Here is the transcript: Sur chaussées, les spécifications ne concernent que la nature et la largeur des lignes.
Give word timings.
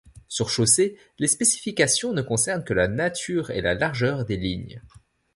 Sur 0.27 0.49
chaussées, 0.49 0.97
les 1.19 1.27
spécifications 1.27 2.11
ne 2.11 2.23
concernent 2.23 2.63
que 2.63 2.73
la 2.73 2.87
nature 2.87 3.51
et 3.51 3.61
la 3.61 3.75
largeur 3.75 4.25
des 4.25 4.35
lignes. 4.35 4.81